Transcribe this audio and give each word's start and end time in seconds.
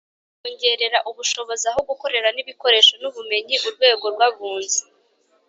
Kongerera 0.39 0.99
ubushobozi, 1.09 1.63
aho 1.71 1.81
gukorera 1.89 2.27
n’ibikoresho 2.35 2.93
n’ubumenyi 3.01 3.55
urwego 3.67 4.05
rw’abunzi. 4.13 4.81